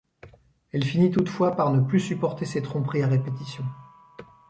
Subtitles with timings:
[0.71, 3.63] Elle finit, toutefois, par ne plus supporter ses tromperies à répétition.